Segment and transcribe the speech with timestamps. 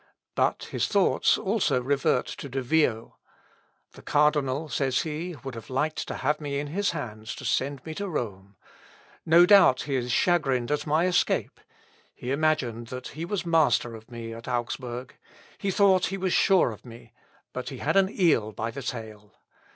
[0.33, 3.19] But his thoughts also revert to De Vio.
[3.91, 7.85] "The cardinal," says he, "would have liked to have me in his hands to send
[7.85, 8.55] me to Rome.
[9.27, 11.59] No doubt he is chagrined at my escape.
[12.15, 15.15] He imagined that he was master of me at Augsburg
[15.59, 17.13] he thought he was sure of me;
[17.53, 19.35] but he had an eel by the tail.